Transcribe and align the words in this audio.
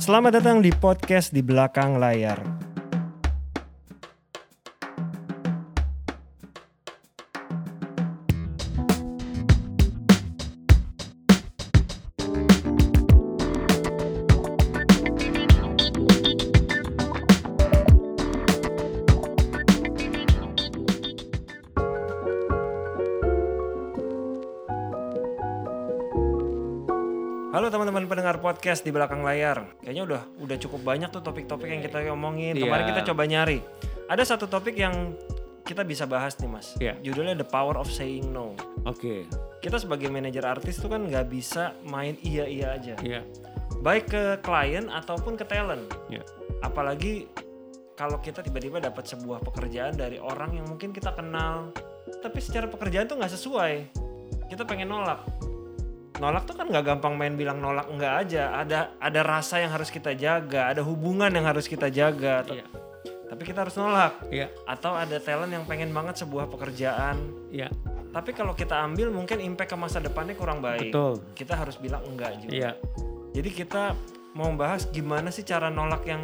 Selamat 0.00 0.40
datang 0.40 0.64
di 0.64 0.72
podcast 0.72 1.36
di 1.36 1.44
belakang 1.44 2.00
layar. 2.00 2.61
Teman-teman 27.72 28.04
pendengar 28.04 28.36
podcast 28.36 28.84
di 28.84 28.92
belakang 28.92 29.24
layar. 29.24 29.64
Kayaknya 29.80 30.02
udah 30.04 30.20
udah 30.44 30.56
cukup 30.60 30.80
banyak 30.84 31.08
tuh 31.08 31.24
topik-topik 31.24 31.72
yang 31.72 31.80
kita 31.80 32.04
ngomongin. 32.12 32.52
Iya. 32.52 32.68
Kemarin 32.68 32.84
kita 32.92 33.02
coba 33.08 33.22
nyari. 33.24 33.58
Ada 34.12 34.36
satu 34.36 34.44
topik 34.44 34.76
yang 34.76 35.16
kita 35.64 35.80
bisa 35.80 36.04
bahas 36.04 36.36
nih 36.36 36.50
mas. 36.52 36.76
Iya. 36.76 37.00
Judulnya 37.00 37.32
The 37.40 37.48
Power 37.48 37.80
of 37.80 37.88
Saying 37.88 38.28
No. 38.28 38.52
Oke, 38.84 39.24
Kita 39.62 39.78
sebagai 39.78 40.10
manajer 40.10 40.42
artis 40.44 40.76
tuh 40.76 40.90
kan 40.90 41.06
nggak 41.06 41.30
bisa 41.32 41.72
main 41.86 42.18
iya-iya 42.20 42.74
aja. 42.76 42.94
iya, 43.00 43.22
Baik 43.78 44.10
ke 44.10 44.22
klien 44.42 44.90
ataupun 44.90 45.38
ke 45.38 45.46
talent. 45.46 45.86
iya, 46.10 46.20
Apalagi 46.60 47.30
kalau 47.94 48.18
kita 48.18 48.42
tiba-tiba 48.42 48.82
dapat 48.82 49.06
sebuah 49.06 49.38
pekerjaan 49.46 49.94
dari 49.94 50.18
orang 50.18 50.58
yang 50.58 50.66
mungkin 50.66 50.90
kita 50.90 51.14
kenal, 51.14 51.70
tapi 52.18 52.42
secara 52.42 52.66
pekerjaan 52.66 53.06
tuh 53.06 53.22
nggak 53.22 53.32
sesuai. 53.38 53.74
Kita 54.50 54.66
pengen 54.66 54.90
nolak. 54.90 55.22
Nolak 56.22 56.46
tuh 56.46 56.54
kan 56.54 56.70
nggak 56.70 56.86
gampang 56.86 57.18
main 57.18 57.34
bilang 57.34 57.58
nolak 57.58 57.90
nggak 57.90 58.14
aja. 58.22 58.54
Ada 58.62 58.94
ada 59.02 59.20
rasa 59.26 59.58
yang 59.58 59.74
harus 59.74 59.90
kita 59.90 60.14
jaga, 60.14 60.70
ada 60.70 60.86
hubungan 60.86 61.26
yang 61.34 61.42
harus 61.42 61.66
kita 61.66 61.90
jaga. 61.90 62.46
iya, 62.46 62.62
Tapi 63.26 63.42
kita 63.42 63.66
harus 63.66 63.74
nolak. 63.74 64.22
iya, 64.30 64.46
Atau 64.62 64.94
ada 64.94 65.18
talent 65.18 65.50
yang 65.50 65.66
pengen 65.66 65.90
banget 65.90 66.22
sebuah 66.22 66.46
pekerjaan, 66.46 67.18
iya, 67.50 67.66
tapi 68.12 68.30
kalau 68.36 68.54
kita 68.54 68.76
ambil 68.86 69.10
mungkin 69.10 69.40
impact 69.42 69.72
ke 69.72 69.76
masa 69.76 69.98
depannya 69.98 70.38
kurang 70.38 70.62
baik. 70.62 70.94
betul, 70.94 71.18
Kita 71.34 71.58
harus 71.58 71.74
bilang 71.80 72.06
enggak 72.06 72.38
juga. 72.38 72.52
iya, 72.54 72.70
Jadi 73.32 73.50
kita 73.50 73.96
mau 74.36 74.52
bahas 74.52 74.88
gimana 74.88 75.28
sih 75.28 75.44
cara 75.44 75.68
nolak 75.68 76.04
yang 76.08 76.22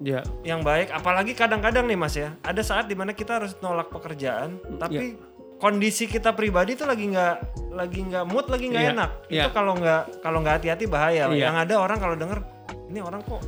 iya, 0.00 0.24
yang 0.40 0.64
baik 0.64 0.88
apalagi 0.88 1.36
kadang-kadang 1.36 1.84
nih 1.84 1.98
mas 2.00 2.16
ya 2.16 2.32
ada 2.40 2.64
saat 2.64 2.88
di 2.88 2.96
mana 2.96 3.12
kita 3.12 3.36
harus 3.40 3.52
nolak 3.60 3.92
pekerjaan 3.92 4.56
tapi 4.80 5.20
kondisi 5.60 6.08
kita 6.08 6.32
pribadi 6.32 6.74
tuh 6.74 6.88
lagi 6.88 7.04
nggak 7.06 7.34
lagi 7.70 8.00
nggak 8.02 8.24
mood 8.24 8.48
lagi 8.48 8.66
nggak 8.66 8.82
Iya, 8.82 8.92
enak 8.92 9.10
iya. 9.28 9.42
itu 9.44 9.50
kalau 9.52 9.72
nggak 9.76 10.02
kalau 10.20 10.38
nggak 10.40 10.54
hati-hati 10.58 10.84
bahaya 10.88 11.28
Iya. 11.28 11.46
yang 11.46 11.56
ada 11.56 11.74
orang 11.76 11.98
kalau 12.00 12.16
denger 12.16 12.40
ini 12.88 12.98
orang 12.98 13.20
kok 13.22 13.44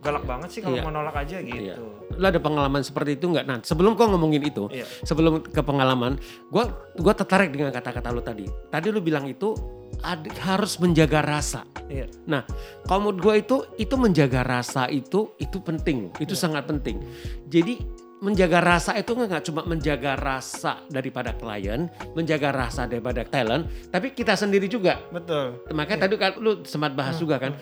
galak 0.00 0.24
banget 0.24 0.48
sih 0.48 0.60
kalau 0.62 0.78
Iya. 0.78 0.84
mau 0.86 0.92
nolak 0.92 1.16
aja 1.18 1.36
gitu 1.42 1.60
iya. 1.60 1.76
Lo 2.10 2.26
ada 2.26 2.36
pengalaman 2.36 2.84
seperti 2.84 3.16
itu 3.16 3.32
nggak? 3.32 3.46
Nah, 3.48 3.58
sebelum 3.64 3.96
kau 3.96 4.04
ngomongin 4.04 4.44
itu, 4.44 4.68
Iya. 4.68 4.84
sebelum 5.08 5.40
ke 5.40 5.62
pengalaman, 5.64 6.20
gua 6.52 6.68
gua 6.94 7.16
tertarik 7.16 7.48
dengan 7.48 7.72
kata-kata 7.72 8.12
lo 8.12 8.20
tadi. 8.20 8.44
Tadi 8.68 8.92
lo 8.92 9.00
bilang 9.00 9.24
itu 9.24 9.56
ad- 10.04 10.28
harus 10.40 10.76
menjaga 10.76 11.24
rasa. 11.24 11.64
iya 11.88 12.04
Nah, 12.28 12.44
kalau 12.84 13.08
menurut 13.08 13.18
gue 13.18 13.34
itu 13.40 13.56
itu 13.80 13.94
menjaga 13.96 14.44
rasa 14.44 14.86
itu 14.86 15.32
itu 15.36 15.64
penting, 15.64 16.12
itu 16.20 16.34
Iya. 16.36 16.42
sangat 16.44 16.68
penting. 16.68 17.00
Jadi 17.48 17.80
menjaga 18.20 18.60
rasa 18.60 18.92
itu 19.00 19.16
nggak 19.16 19.42
cuma 19.48 19.64
menjaga 19.64 20.12
rasa 20.16 20.84
daripada 20.92 21.32
klien, 21.32 21.88
menjaga 22.12 22.52
rasa 22.52 22.84
daripada 22.84 23.24
talent, 23.24 23.66
tapi 23.88 24.12
kita 24.12 24.36
sendiri 24.36 24.68
juga. 24.68 25.00
betul 25.08 25.64
Makanya 25.72 26.06
tadi 26.06 26.14
kan 26.20 26.36
lu 26.36 26.60
sempat 26.62 26.92
bahas 26.92 27.16
juga 27.16 27.40
kan. 27.40 27.56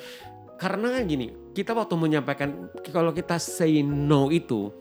Karena 0.59 0.99
gini, 1.07 1.55
kita 1.55 1.71
waktu 1.71 1.95
menyampaikan 1.95 2.67
kalau 2.91 3.15
kita 3.15 3.39
say 3.39 3.79
no 3.87 4.27
itu 4.35 4.75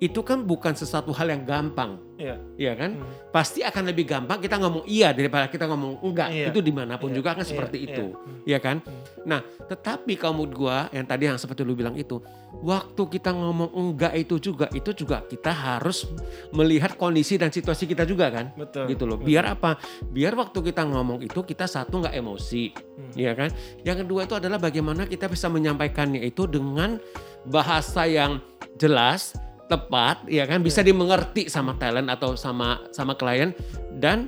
itu 0.00 0.24
kan 0.24 0.48
bukan 0.48 0.72
sesuatu 0.72 1.12
hal 1.12 1.28
yang 1.28 1.44
gampang, 1.44 2.00
iya 2.16 2.40
ya 2.56 2.72
kan? 2.72 2.96
Hmm. 2.96 3.04
Pasti 3.28 3.60
akan 3.60 3.92
lebih 3.92 4.08
gampang 4.08 4.40
kita 4.40 4.56
ngomong 4.56 4.88
iya 4.88 5.12
daripada 5.12 5.44
kita 5.44 5.68
ngomong 5.68 6.00
enggak. 6.00 6.32
Iya. 6.32 6.48
Itu 6.48 6.64
di 6.64 6.72
mana 6.72 6.96
pun 6.96 7.12
Iya. 7.12 7.20
juga 7.20 7.36
kan 7.36 7.44
Iya. 7.44 7.50
seperti 7.52 7.76
Iya. 7.84 7.86
itu, 7.92 8.06
Hmm. 8.16 8.40
ya 8.48 8.58
kan? 8.64 8.80
Nah, 9.28 9.44
tetapi 9.44 10.16
menurut 10.16 10.52
gua 10.56 10.88
yang 10.88 11.04
tadi 11.04 11.28
yang 11.28 11.36
seperti 11.36 11.68
lu 11.68 11.76
bilang 11.76 11.92
itu, 12.00 12.16
waktu 12.64 13.02
kita 13.12 13.28
ngomong 13.28 13.76
enggak 13.76 14.16
itu 14.16 14.40
juga, 14.40 14.72
itu 14.72 14.90
juga 14.96 15.20
kita 15.20 15.52
harus 15.52 16.08
melihat 16.48 16.96
kondisi 16.96 17.36
dan 17.36 17.52
situasi 17.52 17.84
kita 17.84 18.08
juga 18.08 18.32
kan? 18.32 18.56
betul 18.56 18.88
gitu 18.88 19.04
loh. 19.04 19.20
Biar 19.20 19.52
apa? 19.52 19.76
Biar 20.08 20.32
waktu 20.32 20.64
kita 20.64 20.80
ngomong 20.80 21.20
itu 21.20 21.44
kita 21.44 21.68
satu 21.68 22.00
nggak 22.00 22.16
emosi, 22.16 22.72
Hmm. 22.72 23.12
ya 23.20 23.36
kan? 23.36 23.52
Yang 23.84 24.08
kedua 24.08 24.24
itu 24.24 24.32
adalah 24.32 24.56
bagaimana 24.56 25.04
kita 25.04 25.28
bisa 25.28 25.52
menyampaikannya 25.52 26.24
itu 26.24 26.48
dengan 26.48 26.96
bahasa 27.44 28.08
yang 28.08 28.40
jelas, 28.80 29.36
tepat, 29.70 30.26
ya 30.26 30.42
kan? 30.44 30.58
Bisa 30.60 30.82
dimengerti 30.82 31.46
sama 31.46 31.78
talent 31.78 32.10
atau 32.10 32.34
sama 32.34 32.82
sama 32.90 33.14
klien. 33.14 33.54
Dan 33.94 34.26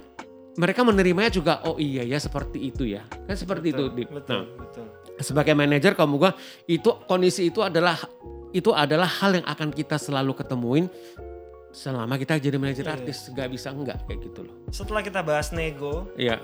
mereka 0.54 0.86
menerimanya 0.86 1.32
juga 1.32 1.58
oh 1.66 1.74
iya 1.76 2.06
ya 2.06 2.22
seperti 2.22 2.70
itu 2.70 2.86
ya. 2.86 3.02
Kan 3.26 3.34
seperti 3.34 3.74
betul, 3.74 3.86
itu 3.98 4.14
betul 4.14 4.30
Nah, 4.30 4.44
betul. 4.54 4.86
sebagai 5.18 5.54
manajer 5.58 5.98
kamu 5.98 6.14
gua 6.16 6.32
itu 6.64 6.90
kondisi 7.10 7.50
itu 7.50 7.58
adalah 7.60 7.98
itu 8.52 8.70
adalah 8.70 9.08
hal 9.08 9.40
yang 9.40 9.46
akan 9.48 9.72
kita 9.72 9.96
selalu 9.96 10.36
ketemuin 10.36 10.86
selama 11.72 12.20
kita 12.20 12.36
jadi 12.36 12.60
manajer 12.60 12.84
Iya. 12.84 12.94
artis. 13.00 13.32
Nggak 13.32 13.48
bisa 13.48 13.68
enggak 13.72 13.98
kayak 14.06 14.20
gitu 14.28 14.40
loh. 14.44 14.54
Setelah 14.68 15.00
kita 15.00 15.24
bahas 15.24 15.50
nego 15.50 16.06
iya 16.14 16.36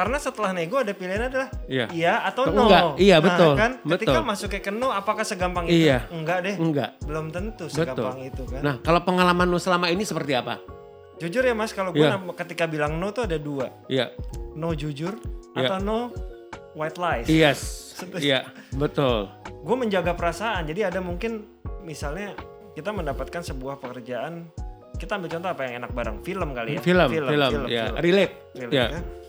karena 0.00 0.16
setelah 0.16 0.56
nego 0.56 0.80
ada 0.80 0.96
pilihan 0.96 1.28
adalah 1.28 1.52
iya. 1.68 1.84
iya 1.92 2.24
atau 2.24 2.48
Atau 2.48 2.56
no. 2.56 2.64
enggak. 2.64 2.82
Iya, 2.96 3.16
Nah, 3.20 3.26
betul, 3.28 3.52
kan 3.52 3.70
ketika 3.84 4.16
betul. 4.16 4.30
masuk 4.32 4.48
ke 4.48 4.70
no 4.72 4.88
apakah 4.88 5.24
segampang 5.28 5.68
itu? 5.68 5.84
Iya. 5.84 6.08
enggak 6.08 6.38
deh. 6.40 6.54
Enggak. 6.56 6.90
Belum 7.04 7.28
tentu 7.28 7.68
segampang 7.68 8.16
itu 8.24 8.42
kan? 8.48 8.64
Nah 8.64 8.74
kalau 8.80 9.04
pengalaman 9.04 9.44
lu 9.44 9.60
selama 9.60 9.92
ini 9.92 10.08
seperti 10.08 10.32
apa? 10.32 10.56
Jujur 11.20 11.44
ya 11.44 11.52
mas, 11.52 11.76
kalau 11.76 11.92
gue 11.92 12.00
Iya. 12.00 12.16
ketika 12.32 12.64
bilang 12.64 12.96
no 12.96 13.12
tuh 13.12 13.28
ada 13.28 13.36
dua, 13.36 13.68
iya. 13.92 14.08
No 14.56 14.72
jujur 14.72 15.20
Iya. 15.52 15.68
atau 15.68 15.76
no 15.84 15.98
white 16.72 16.96
lies. 16.96 17.28
yes. 17.28 17.60
Iya 18.16 18.48
betul. 18.72 19.28
Gue 19.60 19.76
menjaga 19.76 20.16
perasaan, 20.16 20.64
jadi 20.64 20.88
ada 20.88 21.04
mungkin 21.04 21.44
misalnya 21.84 22.32
kita 22.72 22.88
mendapatkan 22.88 23.44
sebuah 23.44 23.76
pekerjaan, 23.76 24.48
kita 24.96 25.20
ambil 25.20 25.28
contoh 25.28 25.50
apa 25.52 25.62
yang 25.68 25.84
enak 25.84 25.92
bareng, 25.92 26.16
film 26.24 26.56
kali 26.56 26.70
ya. 26.76 26.80
film 26.80 27.08
film, 27.12 27.28
ya 27.68 27.92
relate. 28.00 28.34
Film, 28.56 28.70
ya 28.72 28.84
ya. 28.88 29.19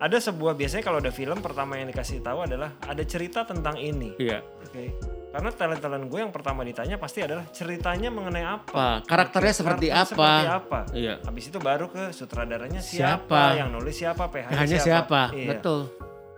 Ada 0.00 0.32
sebuah 0.32 0.56
biasanya 0.56 0.80
kalau 0.80 0.98
ada 0.98 1.12
film 1.12 1.44
pertama 1.44 1.76
yang 1.76 1.92
dikasih 1.92 2.24
tahu 2.24 2.48
adalah 2.48 2.72
ada 2.80 3.04
cerita 3.04 3.44
tentang 3.44 3.76
ini. 3.76 4.16
iya 4.16 4.40
Oke. 4.64 4.96
Karena 5.30 5.52
talent-talent 5.52 6.10
gue 6.10 6.18
yang 6.18 6.32
pertama 6.32 6.64
ditanya 6.64 6.96
pasti 6.96 7.22
adalah 7.22 7.46
ceritanya 7.52 8.08
mengenai 8.10 8.42
apa. 8.42 8.66
apa 8.66 8.88
karakternya 9.04 9.54
seperti 9.54 9.86
apa 9.92 10.08
Seperti 10.08 10.48
apa. 10.48 10.80
iya 10.90 11.14
Habis 11.22 11.44
itu 11.52 11.58
baru 11.60 11.86
ke 11.86 12.10
sutradaranya 12.10 12.80
Siapa? 12.80 13.28
siapa, 13.28 13.42
yang 13.54 13.68
nulis 13.70 13.94
siapa, 13.94 14.24
PH-nya 14.26 14.56
hanya 14.56 14.78
siapa, 14.80 15.20
Iya. 15.30 15.48
betul 15.54 15.80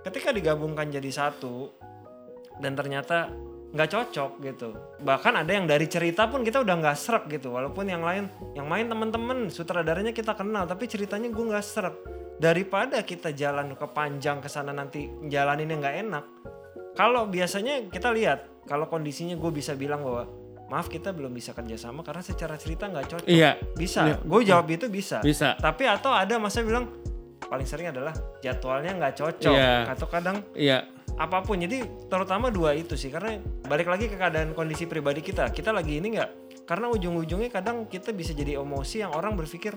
Ketika 0.03 0.35
digabungkan 0.35 0.91
jadi 0.91 1.09
satu 1.09 1.71
dan 2.59 2.75
ternyata 2.75 3.31
nggak 3.73 3.89
cocok 3.89 4.31
gitu. 4.43 4.69
Bahkan 5.01 5.33
ada 5.39 5.49
yang 5.49 5.65
dari 5.65 5.87
cerita 5.87 6.27
pun 6.27 6.43
kita 6.43 6.61
udah 6.61 6.75
nggak 6.77 6.97
serak 6.99 7.25
gitu. 7.31 7.55
Walaupun 7.55 7.87
yang 7.87 8.03
lain 8.03 8.27
yang 8.53 8.69
main 8.69 8.85
temen-temen 8.85 9.49
sutradaranya 9.49 10.13
kita 10.13 10.35
kenal, 10.35 10.67
tapi 10.67 10.85
ceritanya 10.85 11.31
gue 11.31 11.45
nggak 11.47 11.65
serak. 11.65 11.97
Daripada 12.43 13.07
kita 13.07 13.31
jalan 13.31 13.79
ke 13.79 13.87
panjang 13.95 14.43
ke 14.43 14.51
sana 14.51 14.75
nanti 14.75 15.07
jalaninnya 15.31 15.79
nggak 15.79 15.97
enak. 16.03 16.25
Kalau 16.99 17.31
biasanya 17.31 17.87
kita 17.87 18.11
lihat 18.11 18.67
kalau 18.67 18.91
kondisinya 18.91 19.39
gue 19.39 19.51
bisa 19.55 19.79
bilang 19.79 20.03
bahwa 20.03 20.27
maaf 20.67 20.91
kita 20.91 21.15
belum 21.15 21.31
bisa 21.31 21.55
kerjasama 21.55 22.03
karena 22.03 22.19
secara 22.19 22.59
cerita 22.59 22.91
nggak 22.91 23.07
cocok. 23.07 23.29
iya 23.31 23.55
Bisa, 23.79 24.11
Iya. 24.11 24.17
gue 24.27 24.41
jawab 24.43 24.67
itu 24.75 24.91
bisa. 24.91 25.23
bisa 25.23 25.55
Tapi 25.55 25.87
atau 25.87 26.11
ada 26.11 26.35
masa 26.43 26.67
bilang 26.67 26.91
paling 27.47 27.63
sering 27.63 27.95
adalah 27.95 28.11
jadwalnya 28.43 28.91
nggak 28.99 29.15
cocok 29.23 29.55
Iya. 29.55 29.95
atau 29.95 30.07
kadang 30.11 30.43
iya 30.59 30.83
apa 31.15 31.47
pun. 31.47 31.63
Jadi 31.63 32.09
terutama 32.11 32.51
dua 32.51 32.75
itu 32.75 32.99
sih 32.99 33.13
karena 33.15 33.39
balik 33.71 33.87
lagi 33.87 34.11
ke 34.11 34.19
keadaan 34.19 34.51
kondisi 34.51 34.91
pribadi 34.91 35.23
kita. 35.23 35.47
Kita 35.55 35.71
lagi 35.71 36.03
ini 36.03 36.19
nggak 36.19 36.31
karena 36.67 36.91
ujung-ujungnya 36.91 37.55
kadang 37.55 37.87
kita 37.87 38.11
bisa 38.11 38.35
jadi 38.35 38.59
emosi 38.59 39.07
yang 39.07 39.13
orang 39.15 39.35
berpikir 39.35 39.75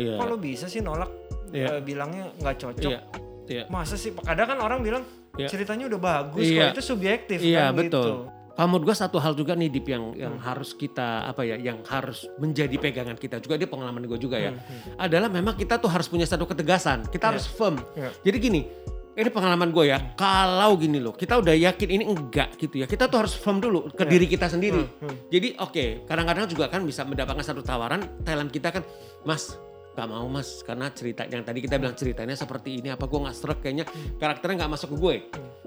iya 0.00 0.16
kok 0.16 0.26
lo 0.26 0.36
bisa 0.40 0.66
sih 0.66 0.80
nolak 0.80 1.06
Iya. 1.54 1.66
eh, 1.70 1.80
bilangnya 1.80 2.24
nggak 2.36 2.56
cocok. 2.58 2.90
iya 2.90 3.00
iya 3.46 3.64
Masa 3.68 3.94
sih? 3.94 4.10
Kadang 4.10 4.46
kan 4.46 4.58
orang 4.58 4.82
bilang 4.82 5.04
Iya. 5.34 5.46
ceritanya 5.46 5.86
udah 5.86 6.00
bagus 6.00 6.42
Iya. 6.44 6.70
kok 6.70 6.74
itu 6.74 6.82
subjektif 6.84 7.38
Iya 7.38 7.70
kan 7.70 7.74
betul. 7.76 8.02
gitu. 8.02 8.12
Kalau 8.54 8.68
menurut 8.68 8.84
gue 8.86 8.96
satu 8.96 9.18
hal 9.18 9.34
juga 9.34 9.52
nih 9.52 9.66
Dip 9.66 9.82
yang 9.84 10.14
yang 10.14 10.34
Hmm. 10.34 10.46
harus 10.46 10.70
kita 10.72 11.26
apa 11.26 11.42
ya, 11.42 11.58
yang 11.58 11.82
harus 11.84 12.22
menjadi 12.36 12.70
pegangan 12.76 13.14
kita 13.14 13.38
juga 13.38 13.54
di 13.54 13.66
pengalaman 13.66 14.02
gue 14.04 14.14
juga 14.16 14.38
ya, 14.38 14.50
Hmm, 14.50 14.62
hmm. 14.62 14.94
adalah 14.96 15.26
memang 15.26 15.54
kita 15.54 15.74
tuh 15.76 15.90
harus 15.90 16.06
punya 16.06 16.22
satu 16.22 16.46
ketegasan. 16.46 17.02
Kita 17.04 17.18
Iya. 17.20 17.30
harus 17.30 17.46
firm. 17.48 17.82
Iya. 17.92 18.14
Jadi 18.22 18.36
gini, 18.38 18.60
ini 19.12 19.26
pengalaman 19.28 19.68
gue 19.68 19.84
ya. 19.88 19.98
Kalau 20.14 20.74
gini 20.76 20.98
loh, 20.98 21.10
kita 21.12 21.34
udah 21.36 21.50
yakin 21.50 21.88
ini 21.92 22.04
enggak 22.04 22.54
gitu 22.56 22.78
ya. 22.78 22.86
Kita 22.86 23.06
tuh 23.06 23.26
harus 23.26 23.34
firm 23.34 23.58
dulu 23.58 23.90
ke 23.90 24.06
Iya. 24.06 24.10
diri 24.14 24.26
kita 24.28 24.46
sendiri. 24.46 24.86
Hmm, 24.86 25.02
hmm. 25.02 25.16
Jadi 25.28 25.48
oke, 25.58 25.84
kadang-kadang 26.06 26.46
juga 26.46 26.64
kan 26.68 26.80
bisa 26.80 27.02
mendapatkan 27.02 27.42
satu 27.42 27.58
tawaran 27.58 28.06
talent 28.22 28.54
kita 28.54 28.70
kan, 28.70 28.86
Mas 29.22 29.58
gak 29.94 30.08
mau 30.10 30.26
mas. 30.26 30.60
Karena 30.66 30.90
cerita 30.90 31.24
yang 31.24 31.46
tadi 31.46 31.62
kita 31.62 31.78
bilang 31.78 31.94
ceritanya 31.94 32.34
seperti 32.34 32.82
ini 32.82 32.92
apa 32.92 33.06
gue 33.06 33.20
nggak 33.22 33.36
serak 33.36 33.58
kayaknya. 33.62 33.86
Karakternya 34.18 34.66
nggak 34.66 34.72
masuk 34.74 34.88
ke 34.94 34.96
gue. 34.98 35.16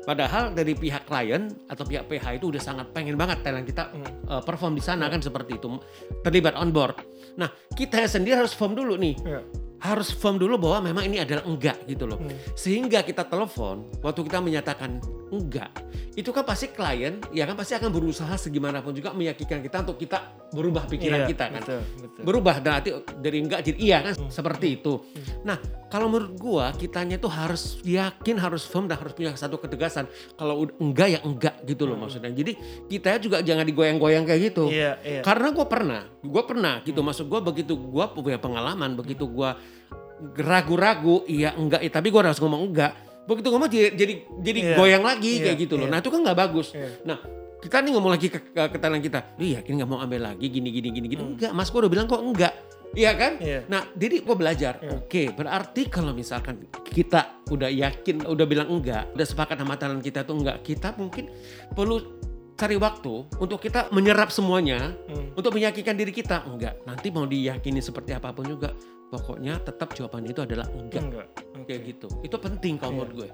Padahal 0.03 0.55
dari 0.55 0.71
pihak 0.71 1.03
klien 1.03 1.51
atau 1.67 1.83
pihak 1.83 2.07
PH 2.07 2.39
itu 2.39 2.45
udah 2.51 2.61
sangat 2.63 2.87
pengen 2.95 3.19
banget 3.19 3.43
talent 3.43 3.67
kita 3.67 3.91
uh, 4.31 4.39
perform 4.39 4.75
di 4.75 4.83
sana 4.83 5.11
kan 5.11 5.19
seperti 5.19 5.59
itu. 5.59 5.79
Terlibat 6.23 6.55
on 6.55 6.71
board. 6.71 6.95
Nah 7.39 7.51
kita 7.75 8.05
sendiri 8.07 8.39
harus 8.39 8.55
form 8.55 8.75
dulu 8.75 8.95
nih. 8.95 9.15
Iya. 9.23 9.66
Harus 9.77 10.09
firm 10.09 10.41
dulu 10.41 10.57
bahwa 10.57 10.89
memang 10.89 11.05
ini 11.05 11.21
adalah 11.21 11.45
enggak 11.45 11.85
gitu 11.85 12.09
loh. 12.09 12.17
Sehingga 12.57 13.05
kita 13.05 13.25
telepon 13.29 13.85
waktu 14.01 14.25
kita 14.25 14.41
menyatakan 14.41 14.97
enggak, 15.29 15.69
itu 16.17 16.31
kan 16.33 16.41
pasti 16.41 16.71
klien 16.71 17.19
ya 17.29 17.45
kan 17.45 17.53
pasti 17.53 17.75
akan 17.75 17.91
berusaha 17.93 18.31
segimanapun 18.39 18.95
juga 18.95 19.13
meyakinkan 19.13 19.59
kita 19.61 19.83
untuk 19.85 19.99
kita 20.01 20.17
berubah 20.49 20.87
pikiran 20.87 21.27
Iya, 21.27 21.29
kita 21.29 21.45
kan. 21.51 21.61
betul, 21.61 21.81
betul. 21.99 22.21
Berubah 22.23 22.55
dan 22.63 22.79
arti 22.79 22.89
dari 23.19 23.37
enggak 23.43 23.59
jadi 23.67 23.77
iya 23.77 23.97
kan 24.01 24.13
seperti 24.31 24.79
itu. 24.79 25.03
Nah, 25.43 25.59
kalau 25.91 26.07
menurut 26.07 26.33
gua 26.39 26.71
kitanya 26.73 27.19
itu 27.19 27.27
harus 27.29 27.77
yakin, 27.83 28.39
harus 28.39 28.63
firm 28.65 28.87
dan 28.87 28.97
harus 28.97 29.13
punya 29.13 29.35
satu 29.35 29.59
ketegasan. 29.59 30.07
Kalau 30.39 30.65
enggak 30.79 31.07
ya 31.11 31.19
enggak 31.21 31.55
gitu 31.67 31.85
loh 31.85 31.99
maksudnya. 31.99 32.31
Jadi 32.31 32.55
kita 32.87 33.19
juga 33.19 33.43
jangan 33.43 33.67
digoyang-goyang 33.67 34.23
kayak 34.25 34.41
gitu. 34.55 34.71
Iya, 34.71 34.97
iya. 35.03 35.21
Karena 35.21 35.51
gue 35.51 35.65
pernah, 35.67 36.01
gue 36.23 36.43
pernah 36.47 36.79
gitu. 36.81 37.03
Maksud 37.03 37.27
gue 37.27 37.39
begitu 37.43 37.75
gue 37.75 38.05
punya 38.15 38.39
pengalaman, 38.39 38.95
begitu 38.95 39.27
gue 39.27 39.49
ragu-ragu, 40.35 41.21
iya 41.29 41.53
enggak, 41.53 41.81
iya, 41.81 41.91
tapi 41.93 42.09
gue 42.09 42.19
harus 42.19 42.41
ngomong 42.41 42.61
enggak. 42.67 42.93
Begitu 43.27 43.47
ngomong 43.51 43.69
jadi 43.69 43.91
jadi, 43.93 44.13
jadi 44.39 44.59
Iya. 44.63 44.75
goyang 44.75 45.03
lagi 45.03 45.31
Iya, 45.37 45.43
kayak 45.51 45.57
gitu 45.61 45.73
loh. 45.75 45.85
iya. 45.85 45.91
Nah 45.93 45.99
itu 45.99 46.09
kan 46.09 46.19
nggak 46.23 46.37
bagus. 46.37 46.67
Iya. 46.73 46.89
Nah 47.03 47.17
kita 47.57 47.75
nih 47.81 47.91
ngomong 47.93 48.11
lagi 48.13 48.27
ke, 48.31 48.39
ke, 48.39 48.61
ke 48.71 48.77
talent 48.79 49.03
kita, 49.03 49.19
lu 49.35 49.45
yakin 49.51 49.71
nggak 49.77 49.89
mau 49.89 49.99
ambil 49.99 50.21
lagi 50.31 50.45
gini 50.47 50.69
gini 50.71 50.89
gini 50.89 51.07
gini? 51.07 51.23
Enggak, 51.35 51.51
mas 51.51 51.67
gue 51.67 51.79
udah 51.79 51.91
bilang 51.91 52.07
kok 52.07 52.23
enggak. 52.23 52.53
Iya 52.95 53.11
kan? 53.19 53.33
Hmm. 53.37 53.45
Iya. 53.45 53.59
Nah, 53.67 53.81
jadi 53.93 54.15
gue 54.23 54.35
belajar. 54.35 54.73
Iya. 54.79 54.89
Oke, 54.95 55.23
berarti 55.35 55.81
kalau 55.91 56.15
misalkan 56.15 56.55
kita 56.87 57.43
udah 57.51 57.67
yakin, 57.67 58.23
udah 58.23 58.45
bilang 58.47 58.71
enggak, 58.71 59.11
udah 59.11 59.25
sepakat 59.27 59.59
sama 59.59 59.75
talent 59.75 59.99
kita 59.99 60.23
tuh 60.23 60.39
enggak, 60.39 60.63
kita 60.63 60.95
mungkin 60.95 61.27
perlu 61.75 61.99
cari 62.57 62.73
waktu 62.73 63.13
untuk 63.37 63.59
kita 63.59 63.91
menyerap 63.91 64.31
semuanya, 64.31 64.95
Hmm. 65.05 65.35
untuk 65.35 65.51
meyakinkan 65.53 65.93
diri 65.93 66.09
kita 66.09 66.47
enggak. 66.47 66.79
Nanti 66.87 67.11
mau 67.11 67.27
diyakini 67.27 67.83
seperti 67.83 68.15
apa 68.15 68.31
pun 68.31 68.47
juga, 68.47 68.71
pokoknya 69.07 69.59
tetap 69.59 69.91
jawabannya 69.91 70.31
itu 70.31 70.41
adalah 70.41 70.67
enggak. 70.69 71.01
Enggak. 71.01 71.27
Oke. 71.53 71.65
Kayak 71.65 71.81
gitu. 71.87 72.07
Itu 72.21 72.35
penting 72.37 72.75
kalau 72.75 72.91
Iya. 72.91 72.97
menurut 72.97 73.13
gue. 73.15 73.29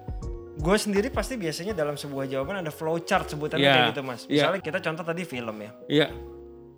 Gue 0.53 0.77
sendiri 0.77 1.09
pasti 1.09 1.33
biasanya 1.33 1.73
dalam 1.73 1.97
sebuah 1.97 2.29
jawaban 2.29 2.61
ada 2.61 2.69
flowchart 2.69 3.25
sebutannya 3.27 3.63
Iya, 3.63 3.73
kayak 3.73 3.89
gitu 3.89 4.01
mas. 4.01 4.21
iya. 4.25 4.45
Misalnya 4.45 4.61
kita 4.61 4.79
contoh 4.79 5.03
tadi 5.03 5.21
film 5.23 5.57
ya. 5.57 5.71
Iya, 5.87 6.07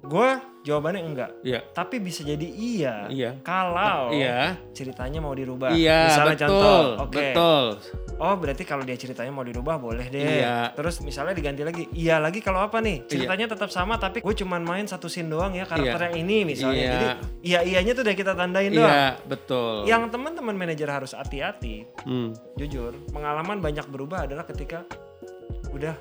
Gue 0.06 0.30
jawabannya 0.62 1.02
enggak. 1.02 1.32
iya, 1.42 1.62
Tapi 1.62 2.02
bisa 2.02 2.26
jadi 2.26 2.42
iya. 2.46 3.06
Iya. 3.06 3.38
Kalau 3.42 4.10
iya, 4.10 4.58
ceritanya 4.74 5.22
mau 5.22 5.34
dirubah. 5.34 5.74
iya, 5.74 6.10
Misalnya 6.10 6.34
betul, 6.34 6.50
contoh. 6.50 6.86
Oke. 7.06 7.18
betul. 7.22 7.66
Oh 8.16 8.34
berarti 8.34 8.64
kalau 8.64 8.82
dia 8.82 8.96
ceritanya 8.96 9.30
mau 9.30 9.44
dirubah 9.44 9.78
boleh 9.78 10.08
deh. 10.08 10.42
Iya. 10.42 10.74
Terus 10.74 11.04
misalnya 11.04 11.36
diganti 11.36 11.62
lagi. 11.62 11.84
Iya 11.92 12.18
lagi 12.18 12.42
kalau 12.42 12.64
apa 12.64 12.82
nih? 12.82 13.06
Ceritanya 13.06 13.46
tetap 13.46 13.70
sama 13.70 13.98
tapi 13.98 14.26
gue 14.26 14.36
cuman 14.36 14.62
main 14.62 14.86
satu 14.86 15.06
scene 15.06 15.28
doang 15.28 15.54
ya 15.54 15.68
karakter 15.68 16.00
Iya. 16.00 16.06
yang 16.10 16.16
ini 16.24 16.38
misalnya. 16.48 16.82
Iya. 16.82 16.94
Jadi 16.94 17.08
iya 17.44 17.60
iyanya 17.62 17.92
tuh 17.94 18.04
udah 18.08 18.16
kita 18.16 18.32
tandain 18.34 18.72
doang. 18.72 18.90
Iya, 18.90 19.10
betul. 19.22 19.76
Yang 19.86 20.04
teman-teman 20.10 20.56
manajer 20.56 20.90
harus 20.90 21.12
hati-hati. 21.14 21.86
Hmm. 22.08 22.34
Jujur, 22.56 22.96
pengalaman 23.12 23.60
banyak 23.60 23.86
berubah 23.86 24.26
adalah 24.26 24.48
ketika 24.48 24.82
udah 25.70 25.94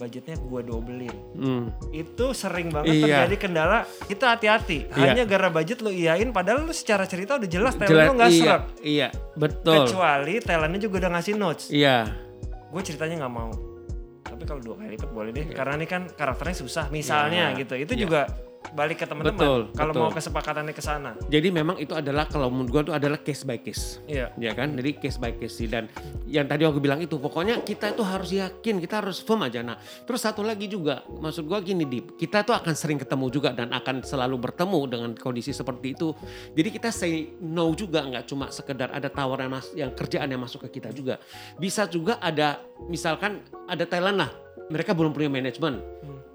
budgetnya 0.00 0.40
gue 0.40 0.60
dobelin. 0.64 1.16
Hmm. 1.36 1.64
Itu 1.92 2.32
sering 2.32 2.72
banget 2.72 2.96
Iya. 2.96 3.28
terjadi 3.28 3.36
kendala. 3.36 3.84
Kita 4.08 4.32
hati-hati. 4.32 4.88
Iya. 4.88 5.12
Hanya 5.12 5.22
gara 5.28 5.52
budget 5.52 5.84
lu 5.84 5.92
iyain 5.92 6.32
padahal 6.32 6.64
lu 6.64 6.72
secara 6.72 7.04
cerita 7.04 7.36
udah 7.36 7.50
jelas 7.50 7.76
talent 7.76 8.08
lu 8.08 8.14
nggak 8.16 8.30
iya, 8.32 8.40
serak. 8.40 8.62
iya, 8.80 9.08
betul. 9.36 9.84
Kecuali 9.84 10.34
talentnya 10.40 10.80
juga 10.80 10.94
udah 11.04 11.10
ngasih 11.20 11.34
notes. 11.36 11.68
Iya, 11.68 12.08
gue 12.72 12.82
ceritanya 12.82 13.28
nggak 13.28 13.34
mau 13.36 13.52
tapi 14.30 14.46
kalau 14.46 14.62
dua 14.62 14.78
kali 14.78 14.94
lipat 14.94 15.10
boleh 15.10 15.30
deh 15.34 15.46
karena 15.50 15.74
ini 15.74 15.84
kan 15.84 16.06
karakternya 16.06 16.54
susah 16.54 16.86
misalnya 16.88 17.50
Iya. 17.50 17.58
gitu 17.60 17.74
itu 17.76 17.92
Iya. 17.92 18.02
juga 18.06 18.20
balik 18.76 19.02
ke 19.02 19.06
teman-teman 19.08 19.72
kalau 19.74 19.92
betul. 19.92 20.02
mau 20.04 20.12
kesepakatannya 20.12 20.74
ke 20.76 20.82
sana. 20.84 21.16
Jadi 21.26 21.48
memang 21.50 21.80
itu 21.80 21.96
adalah 21.96 22.28
kalau 22.28 22.52
menurut 22.52 22.70
gua 22.70 22.82
itu 22.86 22.94
adalah 22.94 23.18
case 23.18 23.42
by 23.42 23.58
case. 23.58 23.98
iya. 24.06 24.30
Ya 24.38 24.52
kan? 24.54 24.76
Jadi 24.76 25.00
case 25.00 25.18
by 25.18 25.34
case 25.34 25.58
sih. 25.58 25.66
Dan 25.66 25.90
yang 26.28 26.46
tadi 26.46 26.68
aku 26.68 26.78
bilang 26.78 27.02
itu 27.02 27.18
pokoknya 27.18 27.64
kita 27.66 27.96
itu 27.96 28.04
harus 28.04 28.30
yakin 28.30 28.78
kita 28.78 29.02
harus 29.02 29.18
firm 29.24 29.42
aja. 29.42 29.64
Nah 29.64 29.80
terus 30.04 30.22
satu 30.22 30.44
lagi 30.44 30.70
juga 30.70 31.02
maksud 31.08 31.48
gua 31.48 31.58
gini 31.64 31.88
Dip. 31.88 32.14
Kita 32.20 32.46
tuh 32.46 32.54
akan 32.54 32.74
sering 32.76 33.00
ketemu 33.00 33.26
juga 33.32 33.50
dan 33.56 33.72
akan 33.74 34.04
selalu 34.04 34.36
bertemu 34.38 34.80
dengan 34.86 35.10
kondisi 35.16 35.50
seperti 35.50 35.96
itu. 35.96 36.14
Jadi 36.54 36.68
kita 36.70 36.92
say 36.94 37.32
no 37.42 37.72
juga 37.74 38.06
nggak 38.06 38.24
cuma 38.28 38.52
sekedar 38.54 38.92
ada 38.94 39.10
tawaran 39.10 39.50
mas 39.50 39.72
yang 39.74 39.90
kerjaan 39.96 40.30
yang 40.30 40.40
masuk 40.40 40.68
ke 40.68 40.78
kita 40.78 40.94
juga. 40.94 41.18
Bisa 41.58 41.90
juga 41.90 42.22
ada 42.22 42.62
misalkan 42.86 43.42
ada 43.66 43.82
talent 43.88 44.18
lah. 44.20 44.30
Mereka 44.70 44.94
belum 44.94 45.10
punya 45.10 45.26
manajemen 45.26 45.82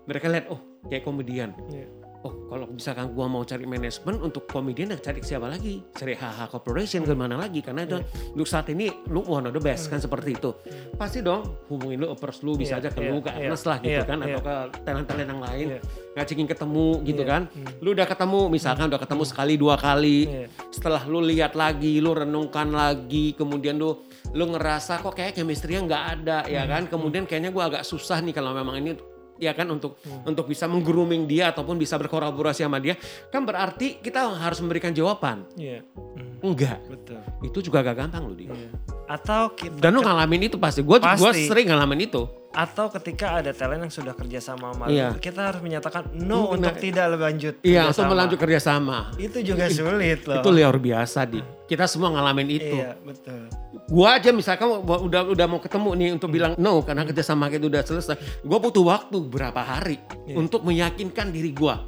mereka 0.05 0.29
lihat 0.29 0.45
oh 0.53 0.61
kayak 0.87 1.03
komedian. 1.03 1.51
Iya. 1.69 2.04
Oh, 2.25 2.33
kalau 2.49 2.65
misalkan 2.73 3.13
gua 3.13 3.29
mau 3.29 3.45
cari 3.45 3.69
manajemen 3.69 4.17
untuk 4.17 4.49
komedian, 4.49 4.89
ya 4.89 4.97
cari 4.97 5.21
siapa 5.21 5.45
lagi? 5.45 5.85
Cari 5.93 6.17
HH 6.17 6.49
Corporation 6.49 7.05
ke 7.05 7.13
mana 7.13 7.37
lagi? 7.37 7.61
Karena 7.61 7.85
itu 7.85 8.01
untuk 8.33 8.49
saat 8.49 8.65
ini 8.73 8.89
lu 9.13 9.21
one 9.29 9.45
of 9.45 9.53
the 9.53 9.61
best 9.61 9.93
kan 9.93 10.01
seperti 10.01 10.33
itu. 10.33 10.49
Pasti 10.97 11.21
dong 11.21 11.69
hubungin 11.69 12.01
lu 12.01 12.09
appers 12.09 12.41
lu 12.41 12.57
bisa 12.57 12.81
Iya, 12.81 12.89
aja 12.89 12.97
ke 12.97 13.05
iya, 13.05 13.11
lu 13.13 13.21
ke 13.21 13.29
iya, 13.29 13.45
Ernest 13.45 13.65
lah 13.69 13.77
gitu 13.77 14.01
iya, 14.01 14.09
kan 14.09 14.17
iya. 14.25 14.33
atau 14.33 14.41
ke 14.41 14.55
talent-talent 14.81 15.29
yang 15.29 15.41
lain. 15.45 15.67
Iya. 15.69 15.79
Ngajakin 16.17 16.47
ketemu 16.49 16.87
gitu 17.05 17.21
Iya, 17.21 17.29
kan. 17.29 17.41
Lu 17.85 17.89
udah 17.93 18.07
ketemu 18.09 18.39
misalkan 18.49 18.85
udah 18.89 19.01
ketemu 19.05 19.23
sekali 19.29 19.53
dua 19.53 19.75
kali. 19.77 20.19
Iya. 20.25 20.47
Setelah 20.73 21.05
lu 21.05 21.21
lihat 21.21 21.53
lagi, 21.53 22.01
lu 22.01 22.09
renungkan 22.09 22.73
lagi, 22.73 23.37
kemudian 23.37 23.77
lu 23.77 24.01
lu 24.33 24.49
ngerasa 24.49 25.05
kok 25.05 25.13
kayak 25.13 25.37
chemistry-nya 25.37 25.85
nggak 25.85 26.03
ada 26.17 26.37
ya 26.49 26.65
kan. 26.65 26.89
Kemudian 26.89 27.29
kayaknya 27.29 27.53
gua 27.53 27.69
agak 27.69 27.85
susah 27.85 28.17
nih 28.25 28.33
kalau 28.33 28.49
memang 28.57 28.81
ini 28.81 28.97
ya 29.35 29.51
kan 29.51 29.67
untuk 29.67 29.99
untuk 30.23 30.47
bisa 30.47 30.65
menggrooming 30.65 31.27
dia 31.27 31.51
ataupun 31.51 31.75
bisa 31.75 31.99
berkolaborasi 31.99 32.63
sama 32.63 32.79
dia 32.79 32.95
kan 33.27 33.43
berarti 33.43 33.99
kita 33.99 34.31
harus 34.31 34.59
memberikan 34.63 34.95
jawaban. 34.95 35.43
Iya. 35.55 35.83
Hmm, 35.95 36.39
enggak. 36.39 36.79
Betul. 36.87 37.19
Itu 37.43 37.59
juga 37.59 37.83
gak 37.83 38.07
gampang 38.07 38.23
loh 38.25 38.35
dia 38.35 38.51
Iya. 38.51 38.69
atau 39.05 39.53
kita 39.53 39.77
dan 39.77 39.91
lu 39.93 40.01
ngalamin 40.01 40.47
itu 40.47 40.57
pasti. 40.57 40.81
Gue 40.81 40.97
Pasti. 40.97 41.45
sering 41.45 41.69
ngalamin 41.69 42.07
itu 42.07 42.23
atau 42.55 42.87
ketika 42.89 43.35
ada 43.35 43.51
talent 43.51 43.83
yang 43.83 43.91
sudah 43.91 44.11
kerja 44.11 44.39
sama 44.39 44.71
sama 44.71 44.87
Iya. 44.87 45.11
kita 45.13 45.41
harus 45.45 45.59
menyatakan 45.59 46.07
no 46.15 46.47
Nah, 46.47 46.55
untuk 46.55 46.73
tidak 46.77 47.11
lanjut 47.13 47.53
iya 47.59 47.83
kerjasama. 47.83 47.91
untuk 47.91 48.05
melanjut 48.07 48.37
kerjasama 48.39 48.97
itu 49.17 49.37
juga 49.43 49.65
sulit 49.67 50.19
loh. 50.23 50.39
itu 50.39 50.49
luar 50.49 50.77
biasa 50.77 51.19
di. 51.25 51.39
Kita 51.65 51.83
semua 51.83 52.09
ngalamin 52.11 52.47
itu. 52.47 52.77
Iya 52.77 52.93
betul. 52.97 53.49
Gua 53.85 54.15
aja 54.15 54.29
misalkan 54.29 54.69
udah 54.79 55.21
udah 55.27 55.45
mau 55.45 55.57
ketemu 55.57 55.89
nih 55.93 56.09
untuk 56.11 56.29
bilang 56.29 56.53
no 56.55 56.79
karena 56.79 57.03
kerjasama 57.03 57.49
kita 57.49 57.65
udah 57.65 57.81
selesai. 57.81 58.15
Gua 58.41 58.57
butuh 58.57 58.81
waktu 58.83 59.17
berapa 59.19 59.59
hari 59.59 59.97
Iya. 60.23 60.37
untuk 60.37 60.61
meyakinkan 60.61 61.29
diri 61.29 61.51
gua 61.51 61.83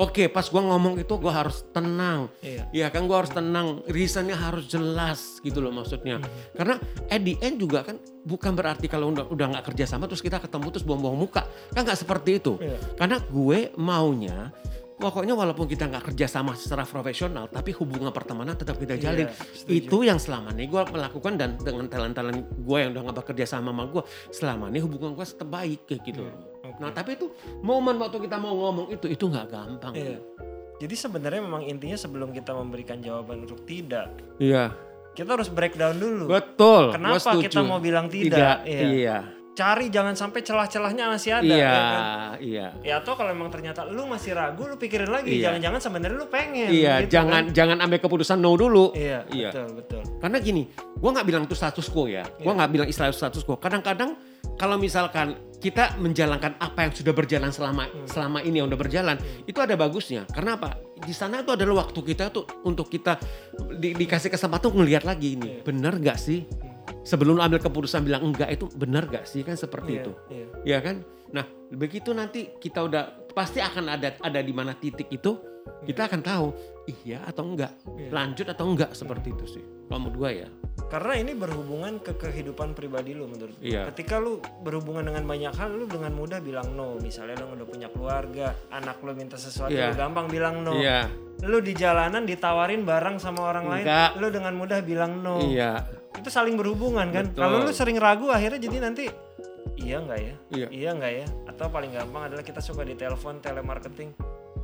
oke 0.00 0.32
pas 0.32 0.48
gua 0.48 0.62
ngomong 0.72 0.96
itu 0.98 1.12
gua 1.20 1.44
harus 1.44 1.60
tenang 1.70 2.32
iya 2.40 2.60
Ya 2.70 2.86
kan 2.88 3.04
gue 3.04 3.16
harus 3.16 3.34
tenang, 3.34 3.82
reasonnya 3.90 4.38
harus 4.38 4.70
jelas 4.70 5.42
gitu 5.42 5.58
loh 5.58 5.74
maksudnya. 5.74 6.22
Karena 6.54 6.78
at 7.10 7.20
the 7.20 7.34
end 7.42 7.58
juga 7.58 7.82
kan 7.82 7.98
bukan 8.22 8.54
berarti 8.54 8.86
kalau 8.86 9.10
udah 9.10 9.26
udah 9.26 9.46
nggak 9.58 9.74
kerja 9.74 9.90
sama 9.90 10.06
terus 10.06 10.22
kita 10.22 10.38
ketemu 10.38 10.70
terus 10.70 10.86
buang-buang 10.86 11.18
muka, 11.18 11.42
kan 11.74 11.82
nggak 11.82 11.98
seperti 11.98 12.38
itu. 12.38 12.56
Iya. 12.62 12.78
Karena 12.94 13.18
gue 13.18 13.58
maunya 13.74 14.54
pokoknya 15.00 15.32
walaupun 15.32 15.64
kita 15.64 15.88
nggak 15.88 16.12
kerja 16.12 16.28
sama 16.28 16.52
secara 16.54 16.84
profesional, 16.84 17.48
tapi 17.48 17.72
hubungan 17.72 18.12
pertemanan 18.12 18.54
tetap 18.54 18.76
kita 18.76 19.00
Iya, 19.00 19.02
jalin. 19.08 19.26
setuju. 19.32 19.72
itu 19.72 19.96
yang 20.04 20.20
selama 20.20 20.52
ini 20.52 20.68
gue 20.68 20.82
melakukan 20.92 21.32
dan 21.40 21.56
dengan 21.56 21.88
talent-talent 21.88 22.38
gue 22.54 22.76
yang 22.78 22.92
udah 22.92 23.02
nggak 23.08 23.16
bekerja 23.24 23.48
sama 23.48 23.72
sama 23.72 23.88
gue, 23.88 24.02
selama 24.30 24.68
ini 24.68 24.78
hubungan 24.84 25.16
gue 25.16 25.24
tetap 25.24 25.48
baik 25.48 25.88
kayak 25.88 26.02
gitu. 26.04 26.22
Oke. 26.22 26.59
Nah 26.80 26.90
tapi 26.90 27.14
itu 27.14 27.28
momen 27.60 27.96
waktu 27.96 28.18
kita 28.18 28.36
mau 28.36 28.52
ngomong 28.52 28.88
itu 28.90 29.06
itu 29.06 29.24
nggak 29.24 29.46
gampang. 29.46 29.92
iya 29.92 30.18
jadi 30.80 30.96
sebenarnya 30.96 31.44
memang 31.44 31.62
intinya 31.62 31.92
sebelum 31.92 32.32
kita 32.32 32.56
memberikan 32.56 32.98
jawaban 32.98 33.44
untuk 33.44 33.68
tidak 33.68 34.16
Iya. 34.40 34.72
kita 35.12 35.36
harus 35.36 35.52
breakdown 35.52 36.00
dulu 36.00 36.32
Betul. 36.32 36.96
Kenapa 36.96 37.36
kita 37.36 37.60
mau 37.60 37.76
bilang 37.78 38.08
tidak? 38.08 38.64
Iya. 38.64 38.80
Iya. 38.88 39.18
cari 39.50 39.92
jangan 39.92 40.16
sampai 40.16 40.40
celah-celahnya 40.40 41.04
masih 41.10 41.36
ada 41.36 41.44
Iya. 41.44 41.58
ya 41.60 41.82
kan? 41.84 42.02
Iya. 42.40 42.66
Ya 42.80 42.94
atau 42.96 43.12
kalau 43.12 43.28
emang 43.28 43.52
ternyata 43.52 43.84
lu 43.84 44.08
masih 44.08 44.32
ragu, 44.32 44.64
lu 44.64 44.80
pikirin 44.80 45.10
lagi. 45.12 45.36
Iya. 45.36 45.52
Jangan-jangan 45.52 45.80
sebenarnya 45.84 46.16
lu 46.16 46.28
pengen. 46.32 46.68
Iya. 46.72 47.04
gitu 47.04 47.12
jangan 47.12 47.42
kan. 47.44 47.52
jangan 47.52 47.76
ambil 47.84 47.98
keputusan 48.00 48.38
no 48.40 48.56
dulu. 48.56 48.96
Iya, 48.96 49.28
Iya. 49.28 49.50
betul 49.52 49.66
betul. 49.76 50.02
Karena 50.16 50.38
gini, 50.40 50.62
gua 50.96 51.10
nggak 51.12 51.26
bilang 51.28 51.42
itu 51.44 51.52
status 51.52 51.92
quo 51.92 52.08
ya. 52.08 52.24
Gua 52.40 52.40
Iya. 52.46 52.56
nggak 52.56 52.70
bilang 52.72 52.88
istilah 52.88 53.12
status 53.12 53.42
quo. 53.44 53.60
Kadang-kadang 53.60 54.16
kalau 54.60 54.76
misalkan 54.76 55.32
kita 55.56 55.96
menjalankan 55.96 56.56
apa 56.56 56.88
yang 56.88 56.92
sudah 56.92 57.12
berjalan 57.12 57.48
selama 57.48 57.88
Hmm. 57.88 58.04
selama 58.04 58.38
ini 58.40 58.60
yang 58.60 58.68
udah 58.68 58.76
berjalan, 58.76 59.16
itu 59.44 59.56
ada 59.56 59.72
bagusnya. 59.72 60.28
Karena 60.28 60.56
apa? 60.56 60.76
Di 61.00 61.12
sana 61.12 61.40
itu 61.40 61.48
adalah 61.48 61.84
waktu 61.84 62.00
kita 62.02 62.28
tuh 62.28 62.44
untuk 62.64 62.88
kita 62.88 63.16
di- 63.74 63.96
dikasih 63.96 64.28
kesempatan 64.28 64.68
untuk 64.68 64.84
ngelihat 64.84 65.04
lagi 65.04 65.36
ini. 65.36 65.60
Iya. 65.60 65.62
Bener 65.64 65.96
nggak 65.96 66.20
sih? 66.20 66.44
sebelum 67.00 67.38
lu 67.38 67.42
ambil 67.42 67.62
keputusan 67.62 68.02
bilang 68.02 68.20
enggak 68.20 68.50
itu 68.50 68.66
benar 68.74 69.06
gak 69.06 69.24
sih 69.24 69.40
kan 69.40 69.54
seperti 69.54 69.96
Iya, 69.96 70.00
itu. 70.02 70.12
iya. 70.28 70.46
Ya 70.66 70.78
kan? 70.82 71.00
Nah, 71.30 71.46
begitu 71.70 72.10
nanti 72.10 72.50
kita 72.58 72.82
udah 72.82 73.30
pasti 73.30 73.62
akan 73.62 73.88
ada 73.88 74.18
ada 74.18 74.40
di 74.42 74.50
mana 74.50 74.74
titik 74.74 75.06
itu 75.08 75.38
kita 75.86 76.10
akan 76.10 76.20
tahu 76.20 76.46
iya 77.00 77.22
atau 77.24 77.46
enggak, 77.46 77.72
Iya. 77.94 78.10
lanjut 78.10 78.46
atau 78.48 78.64
enggak 78.66 78.90
seperti 78.92 79.32
itu 79.32 79.46
sih. 79.48 79.64
Kalau 79.86 79.96
menurut 80.02 80.16
gua 80.18 80.30
ya. 80.34 80.48
Karena 80.88 81.12
ini 81.18 81.32
berhubungan 81.34 82.00
ke 82.00 82.16
kehidupan 82.16 82.72
pribadi 82.72 83.12
lu 83.12 83.26
menurut 83.26 83.54
gue. 83.58 83.74
Iya. 83.74 83.90
Ketika 83.92 84.16
lu 84.16 84.40
berhubungan 84.62 85.04
dengan 85.04 85.26
banyak 85.26 85.52
hal, 85.52 85.74
lu 85.74 85.84
dengan 85.84 86.14
mudah 86.14 86.40
bilang 86.40 86.72
no. 86.72 86.96
Misalnya 86.96 87.42
lu 87.42 87.58
udah 87.58 87.66
punya 87.66 87.88
keluarga, 87.92 88.54
anak 88.70 89.02
lu 89.02 89.12
minta 89.12 89.36
sesuatu, 89.36 89.70
Iya. 89.70 89.92
lu 89.92 89.98
gampang 89.98 90.26
bilang 90.30 90.62
no. 90.64 90.74
Iya. 90.78 91.10
Lu 91.44 91.58
di 91.60 91.72
jalanan 91.74 92.24
ditawarin 92.24 92.86
barang 92.86 93.16
sama 93.18 93.44
orang 93.44 93.66
lain, 93.68 93.84
Enggak. 93.84 94.10
lu 94.16 94.26
dengan 94.30 94.52
mudah 94.56 94.78
bilang 94.80 95.20
no. 95.20 95.42
Iya. 95.42 95.84
Itu 96.16 96.28
saling 96.32 96.54
berhubungan 96.56 97.10
kan. 97.10 97.32
Kalau 97.32 97.62
lu 97.64 97.70
sering 97.70 98.00
ragu 98.00 98.28
akhirnya 98.30 98.60
jadi 98.60 98.76
nanti 98.82 99.04
iya 99.80 99.96
nggak 100.00 100.20
ya? 100.20 100.34
Iya. 100.52 100.66
Iya 100.68 100.90
nggak 100.96 101.12
ya? 101.16 101.26
Atau 101.48 101.72
paling 101.72 101.92
gampang 101.94 102.28
adalah 102.28 102.44
kita 102.44 102.60
suka 102.60 102.84
di 102.84 102.92
telepon 102.94 103.40
telemarketing. 103.40 104.12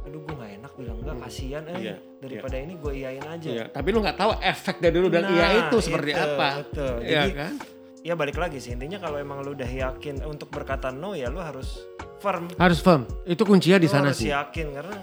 Aduh 0.07 0.23
gue 0.23 0.35
nggak 0.35 0.53
enak 0.57 0.73
bilang 0.75 0.97
enggak 1.03 1.17
kasihan 1.21 1.63
eh 1.67 1.75
Hmm. 1.75 1.83
Iya, 1.83 1.97
daripada 2.17 2.57
ini 2.57 2.75
gue 2.77 2.93
iyain 2.95 3.25
aja. 3.27 3.49
Iya, 3.49 3.65
tapi 3.69 3.89
lu 3.91 3.99
nggak 4.01 4.17
tahu 4.17 4.33
efek 4.39 4.77
dari 4.79 4.97
lu 4.97 5.09
bilang 5.11 5.27
iya 5.29 5.45
Nah, 5.45 5.53
itu 5.67 5.77
seperti 5.81 6.11
itu, 6.11 6.23
apa. 6.23 6.49
betul. 6.63 6.95
Iya 7.03 7.11
Jadi, 7.21 7.31
kan? 7.35 7.53
Ya 8.01 8.15
balik 8.15 8.39
lagi 8.39 8.59
sih 8.59 8.71
intinya 8.71 9.03
kalau 9.03 9.19
emang 9.19 9.43
lu 9.43 9.51
udah 9.53 9.67
yakin 9.67 10.23
untuk 10.23 10.47
berkata 10.49 10.89
no 10.89 11.13
ya 11.13 11.27
lu 11.27 11.43
harus 11.43 11.83
firm. 12.17 12.47
Harus 12.55 12.79
firm. 12.79 13.03
Itu 13.25 13.43
kuncinya 13.43 13.83
di 13.83 13.91
sana 13.91 14.15
harus 14.15 14.23
sih. 14.23 14.31
yakin 14.31 14.67
karena 14.73 14.97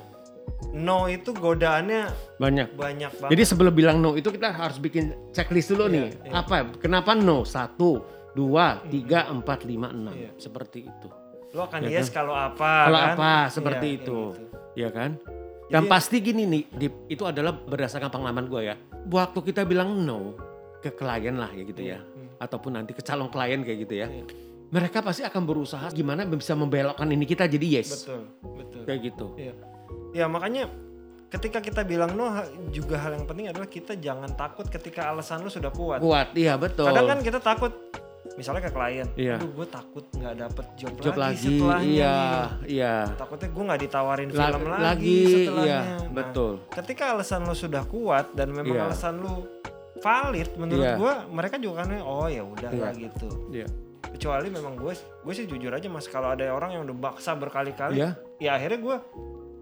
no 0.74 1.06
itu 1.06 1.30
godaannya 1.30 2.08
Banyak. 2.40 2.68
banyak 2.74 3.12
banget. 3.20 3.32
Jadi 3.36 3.44
sebelum 3.44 3.76
bilang 3.76 4.00
no 4.00 4.16
itu 4.16 4.32
kita 4.32 4.56
harus 4.56 4.80
bikin 4.80 5.12
checklist 5.36 5.70
dulu 5.70 5.92
nih. 5.92 6.16
iya. 6.24 6.32
Apa? 6.32 6.80
Kenapa 6.80 7.12
no? 7.12 7.44
Satu, 7.44 8.00
dua, 8.32 8.80
tiga, 8.88 9.28
empat, 9.28 9.68
lima, 9.68 9.92
enam. 9.92 10.16
Iya. 10.16 10.32
Seperti 10.40 10.88
itu. 10.88 11.12
Lu 11.54 11.62
akan 11.62 11.80
Ya 11.86 12.02
yes 12.02 12.10
kalau 12.10 12.34
apa 12.34 12.90
Kalau 12.90 13.00
kan? 13.00 13.14
apa? 13.14 13.32
Seperti 13.48 13.88
Iya, 13.88 13.98
itu. 14.02 14.20
gitu. 14.34 14.50
Ya 14.74 14.90
kan? 14.90 15.12
Dan 15.70 15.86
Jadi- 15.86 15.92
pasti 15.94 16.18
gini 16.20 16.44
nih, 16.46 16.64
Dip, 16.70 16.94
itu 17.08 17.24
adalah 17.24 17.54
berdasarkan 17.54 18.10
pengalaman 18.10 18.46
gue 18.50 18.62
ya. 18.74 18.76
Waktu 19.06 19.40
kita 19.54 19.62
bilang 19.64 20.02
no 20.02 20.34
ke 20.82 20.90
klien 20.92 21.38
lah 21.38 21.50
ya 21.54 21.64
gitu 21.64 21.82
ya. 21.82 22.02
Hmm. 22.02 22.30
Ataupun 22.42 22.74
nanti 22.74 22.92
ke 22.92 23.02
calon 23.02 23.30
klien 23.30 23.62
kayak 23.62 23.80
gitu 23.86 23.96
ya. 23.96 24.10
Iya. 24.10 24.26
Mereka 24.74 25.06
pasti 25.06 25.22
akan 25.22 25.46
berusaha 25.46 25.86
gimana 25.94 26.26
bisa 26.26 26.58
membelokkan 26.58 27.06
ini 27.06 27.30
kita 27.30 27.46
jadi 27.46 27.82
yes. 27.82 28.02
Betul, 28.02 28.22
betul. 28.58 28.82
Kayak 28.90 29.00
gitu. 29.14 29.28
Iya. 29.38 29.54
Ya 30.14 30.26
makanya 30.26 30.66
ketika 31.30 31.62
kita 31.62 31.82
bilang 31.86 32.14
no 32.14 32.30
juga 32.70 32.98
hal 32.98 33.18
yang 33.18 33.26
penting 33.26 33.50
adalah 33.50 33.66
kita 33.66 33.94
jangan 33.98 34.34
takut 34.34 34.66
ketika 34.70 35.14
alasan 35.14 35.46
lu 35.46 35.50
sudah 35.50 35.70
kuat. 35.70 36.02
Kuat, 36.02 36.34
iya 36.34 36.58
betul. 36.58 36.90
Kadang 36.90 37.06
kan 37.10 37.20
kita 37.22 37.38
takut 37.38 37.74
misalnya 38.34 38.62
ke 38.66 38.72
klien, 38.72 39.08
Iya. 39.14 39.36
aduh 39.38 39.52
gue 39.52 39.68
takut 39.68 40.06
nggak 40.10 40.36
dapet 40.36 40.66
job, 40.74 40.94
job 40.98 41.14
lagi, 41.14 41.22
lagi, 41.22 41.46
setelahnya 41.46 41.86
iya, 41.86 42.16
nih. 42.18 42.50
iya. 42.66 42.96
Takutnya 43.14 43.50
gue 43.50 43.64
nggak 43.64 43.82
ditawarin 43.82 44.30
La- 44.30 44.36
film 44.44 44.62
lagi, 44.64 44.82
lagi, 44.82 45.20
setelahnya. 45.24 45.64
iya, 45.64 45.80
Nah, 45.80 46.12
betul. 46.12 46.52
ketika 46.68 47.04
alasan 47.12 47.42
lu 47.44 47.54
sudah 47.54 47.84
kuat 47.86 48.26
dan 48.34 48.48
memang 48.50 48.74
Iya. 48.74 48.84
alasan 48.88 49.14
lu 49.18 49.34
valid 50.00 50.50
menurut 50.56 50.84
Iya. 50.84 50.96
gue, 50.98 51.14
mereka 51.30 51.56
juga 51.58 51.76
kan 51.82 51.94
oh 52.00 52.26
ya 52.26 52.42
udah 52.42 52.70
Iya. 52.70 52.82
lah 52.82 52.92
gitu. 52.94 53.28
Iya. 53.50 53.68
Kecuali 54.04 54.48
memang 54.48 54.74
gue, 54.76 54.94
gue 54.98 55.34
sih 55.34 55.46
jujur 55.46 55.70
aja 55.70 55.88
mas, 55.88 56.06
kalau 56.06 56.30
ada 56.30 56.46
orang 56.48 56.74
yang 56.74 56.84
udah 56.84 56.94
baksa 56.94 57.34
berkali-kali, 57.34 57.98
Iya. 57.98 58.18
ya 58.38 58.52
akhirnya 58.54 58.80
gue 58.80 58.96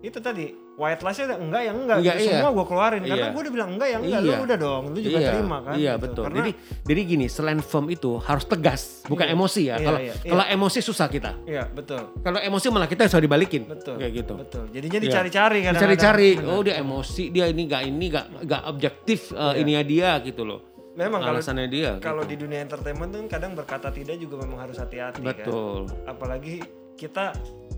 itu 0.01 0.17
tadi 0.17 0.49
white 0.81 1.05
lies 1.05 1.21
udah 1.21 1.37
enggak 1.37 1.61
ya 1.61 1.71
enggak, 1.71 1.97
Enggak, 2.01 2.15
gitu. 2.17 2.25
iya. 2.25 2.33
semua 2.33 2.49
gue 2.51 2.65
keluarin 2.65 3.01
karena 3.05 3.13
Iya. 3.21 3.29
gue 3.29 3.41
udah 3.45 3.53
bilang 3.53 3.69
enggak 3.77 3.87
ya 3.87 3.97
enggak, 4.01 4.19
Iya. 4.19 4.33
lu 4.33 4.41
udah 4.41 4.57
dong, 4.57 4.83
lu 4.89 4.97
juga 4.97 5.19
iya, 5.21 5.29
terima 5.29 5.57
kan. 5.61 5.75
Iya 5.77 5.93
gitu. 5.93 6.01
betul. 6.01 6.23
Karena 6.25 6.37
Jadi 6.41 6.51
jadi 6.81 7.01
gini, 7.05 7.25
selain 7.29 7.59
firm 7.61 7.85
itu 7.87 8.11
harus 8.17 8.45
tegas, 8.45 8.81
bukan 9.05 9.25
Iya. 9.29 9.33
emosi 9.37 9.61
ya. 9.61 9.75
Iya, 9.77 9.85
Kalau 9.85 9.99
iya, 10.01 10.13
iya. 10.17 10.31
kalau 10.33 10.45
emosi 10.49 10.79
susah 10.81 11.07
kita. 11.07 11.31
Iya 11.45 11.63
betul, 11.69 12.01
Kalau 12.19 12.39
emosi 12.41 12.65
malah 12.67 12.89
kita 12.89 13.01
bisa 13.05 13.21
dibalikin. 13.21 13.61
betul, 13.69 13.95
Kayak 14.01 14.13
gitu. 14.17 14.33
betul. 14.41 14.63
Jadinya 14.73 14.97
Iya. 14.97 15.05
dicari-cari 15.05 15.59
kan. 15.61 15.71
Dicari-cari, 15.77 16.29
oh 16.41 16.61
dia 16.65 16.75
emosi, 16.75 17.23
dia 17.29 17.45
ini 17.45 17.61
gak 17.69 17.81
ini 17.85 18.05
gak 18.09 18.25
gak 18.49 18.61
objektif 18.65 19.29
uh, 19.31 19.53
Iya. 19.53 19.61
ini 19.61 19.71
ya 19.77 19.81
dia 19.85 20.09
gitu 20.19 20.41
loh. 20.41 20.59
Memang 20.91 21.21
kalau 21.21 21.39
alasannya 21.39 21.69
dia. 21.69 21.91
kalau 22.01 22.25
gitu. 22.25 22.35
di 22.35 22.35
dunia 22.41 22.59
entertainment 22.59 23.13
tuh 23.13 23.21
kadang 23.29 23.53
berkata 23.53 23.93
tidak 23.93 24.17
juga 24.17 24.41
memang 24.41 24.65
harus 24.65 24.75
hati-hati 24.75 25.21
kan. 25.21 25.29
betul. 25.29 25.85
Apalagi 26.03 26.59
kita 26.97 27.31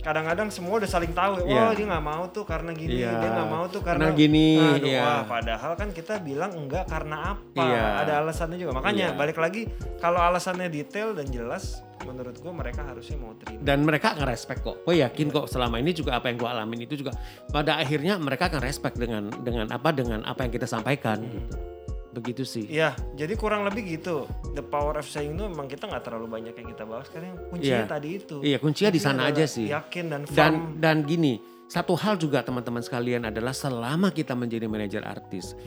kadang-kadang 0.03 0.51
semua 0.51 0.83
udah 0.83 0.89
saling 0.91 1.15
tahu, 1.15 1.47
Iya. 1.47 1.63
oh 1.63 1.71
dia 1.71 1.85
nggak 1.87 2.05
mau 2.05 2.23
tuh 2.29 2.43
karena 2.43 2.71
gini, 2.75 2.99
Iya. 2.99 3.23
dia 3.23 3.29
nggak 3.31 3.49
mau 3.49 3.65
tuh 3.71 3.81
karena, 3.81 4.11
Karena 4.11 4.19
gini, 4.19 4.47
Aduh, 4.59 4.87
iya. 4.91 5.01
wah, 5.01 5.23
padahal 5.23 5.71
kan 5.79 5.89
kita 5.95 6.19
bilang 6.19 6.51
enggak 6.51 6.85
karena 6.91 7.39
apa? 7.39 7.63
Iya. 7.63 7.83
Ada 8.03 8.13
alasannya 8.19 8.57
juga. 8.59 8.71
Makanya 8.75 9.15
Iya. 9.15 9.17
balik 9.17 9.37
lagi 9.39 9.71
kalau 10.03 10.19
alasannya 10.19 10.67
detail 10.67 11.15
dan 11.15 11.31
jelas, 11.31 11.79
menurut 12.03 12.35
gua 12.43 12.51
mereka 12.51 12.83
harusnya 12.83 13.15
mau 13.15 13.31
terima. 13.39 13.63
Dan 13.63 13.87
mereka 13.87 14.11
akan 14.11 14.27
respect 14.27 14.59
kok. 14.59 14.83
Gue 14.83 14.99
yakin 14.99 15.31
kok 15.31 15.47
selama 15.47 15.79
ini 15.79 15.95
juga 15.95 16.19
apa 16.19 16.27
yang 16.27 16.35
gue 16.35 16.49
alamin 16.51 16.83
itu 16.83 16.99
juga 16.99 17.15
pada 17.47 17.79
akhirnya 17.79 18.19
mereka 18.19 18.51
akan 18.51 18.59
respect 18.59 18.99
dengan 18.99 19.31
dengan 19.39 19.71
apa 19.71 19.95
dengan 19.95 20.19
apa 20.27 20.43
yang 20.43 20.51
kita 20.51 20.67
sampaikan. 20.67 21.23
Hmm. 21.23 21.31
Gitu. 21.31 21.72
Begitu 22.13 22.45
sih. 22.45 22.69
Iya, 22.69 22.93
jadi 23.17 23.33
kurang 23.33 23.65
lebih 23.65 23.89
gitu. 23.89 24.29
The 24.53 24.61
power 24.61 25.01
of 25.01 25.09
saying 25.09 25.33
no 25.33 25.49
memang 25.49 25.65
kita 25.65 25.89
nggak 25.89 26.05
terlalu 26.05 26.29
banyak 26.29 26.53
yang 26.53 26.69
kita 26.69 26.85
bahas 26.85 27.09
karena 27.09 27.33
kuncinya 27.49 27.83
Iya. 27.83 27.89
tadi 27.89 28.09
itu. 28.13 28.37
Iya 28.39 28.57
kuncinya 28.61 28.91
di 28.93 29.01
sana 29.01 29.21
aja 29.33 29.45
sih. 29.49 29.65
Yakin 29.67 30.05
dan 30.13 30.21
firm. 30.29 30.37
Dan 30.37 30.53
dan 30.77 30.97
gini, 31.03 31.41
satu 31.65 31.97
hal 31.97 32.21
juga 32.21 32.45
teman-teman 32.45 32.85
sekalian 32.85 33.25
adalah 33.25 33.51
selama 33.51 34.13
kita 34.13 34.37
menjadi 34.37 34.69
manajer 34.69 35.01
artis, 35.01 35.57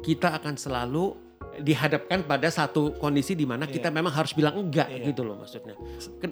kita 0.00 0.32
akan 0.32 0.56
selalu 0.56 1.12
dihadapkan 1.58 2.22
pada 2.22 2.48
satu 2.48 2.96
kondisi 2.96 3.34
di 3.34 3.44
mana 3.44 3.66
kita 3.66 3.88
memang 3.88 4.08
harus 4.08 4.32
bilang 4.32 4.56
enggak 4.56 4.88
Iya. 4.88 5.10
gitu 5.10 5.20
loh 5.20 5.36
maksudnya. 5.36 5.76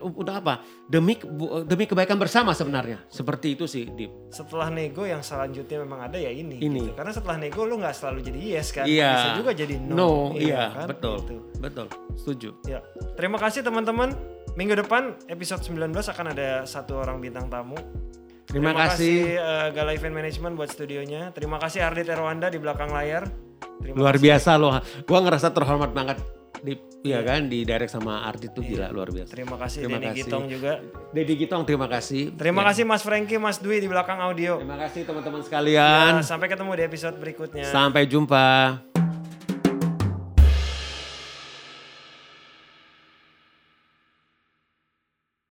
Udah 0.01 0.39
apa? 0.39 0.55
Demi 0.87 1.19
demi 1.65 1.85
kebaikan 1.85 2.17
bersama 2.17 2.53
sebenarnya. 2.53 3.05
Seperti 3.07 3.53
itu 3.53 3.65
sih, 3.67 3.85
Dip. 3.85 4.33
setelah 4.33 4.71
nego 4.71 5.05
yang 5.05 5.21
selanjutnya 5.21 5.83
memang 5.83 6.07
ada 6.07 6.17
ya 6.17 6.31
ini. 6.31 6.57
Ini. 6.57 6.89
gitu. 6.89 6.97
Karena 6.97 7.13
setelah 7.13 7.37
nego 7.37 7.61
lu 7.65 7.77
nggak 7.77 7.93
selalu 7.93 8.19
jadi 8.23 8.39
yes 8.57 8.69
kan. 8.71 8.85
Iya. 8.89 9.11
Bisa 9.13 9.31
juga 9.37 9.51
jadi 9.53 9.75
no. 9.77 9.95
No, 9.95 10.11
iya, 10.33 10.73
kan? 10.73 10.87
betul. 10.89 11.17
Gitu. 11.21 11.37
Betul. 11.59 11.87
Setuju. 12.17 12.51
Ya. 12.65 12.81
Terima 13.19 13.37
kasih 13.37 13.61
teman-teman. 13.61 14.17
Minggu 14.59 14.75
depan 14.75 15.15
episode 15.27 15.63
19 15.63 15.95
akan 15.95 16.27
ada 16.35 16.65
satu 16.65 16.99
orang 16.99 17.21
bintang 17.21 17.47
tamu. 17.47 17.79
Terima, 18.51 18.75
kasih. 18.75 19.39
eh, 19.39 19.69
Gala 19.71 19.95
Event 19.95 20.11
Management 20.11 20.59
buat 20.59 20.67
studionya. 20.67 21.31
Terima 21.31 21.63
kasih 21.63 21.87
Ardit 21.87 22.11
Erwanda 22.11 22.51
di 22.51 22.59
belakang 22.59 22.91
layar. 22.91 23.31
Terima 23.81 23.97
Luar 23.97 24.15
kasih. 24.15 24.25
biasa 24.29 24.51
loh. 24.55 24.73
Gua 25.03 25.19
ngerasa 25.21 25.49
terhormat 25.51 25.91
banget 25.91 26.19
di 26.61 26.77
ya 27.01 27.25
kan 27.25 27.49
di 27.49 27.65
direct 27.65 27.89
sama 27.89 28.21
Ardi 28.23 28.53
tuh 28.53 28.61
gila 28.61 28.93
luar 28.93 29.09
biasa. 29.09 29.33
Terima 29.33 29.57
kasih 29.57 29.79
Terima 29.81 29.97
Denny 29.97 30.07
kasih. 30.13 30.21
Gitong 30.29 30.45
juga. 30.47 30.73
Dedi 31.11 31.33
Gitong 31.35 31.63
terima 31.65 31.87
kasih. 31.89 32.23
Terima 32.37 32.61
Ya. 32.61 32.67
kasih 32.69 32.85
Mas 32.85 33.01
Franky, 33.01 33.37
Mas 33.37 33.57
Dwi 33.57 33.81
di 33.81 33.89
belakang 33.89 34.21
audio. 34.21 34.61
Terima 34.61 34.77
kasih 34.77 35.09
teman-teman 35.09 35.41
sekalian. 35.41 36.21
Nah, 36.21 36.23
sampai 36.23 36.47
ketemu 36.47 36.71
di 36.77 36.83
episode 36.85 37.17
berikutnya. 37.17 37.65
Sampai 37.65 38.05
jumpa. 38.05 38.90